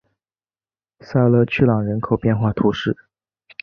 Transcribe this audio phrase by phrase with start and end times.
[1.01, 2.97] 萨勒屈朗人口变化图示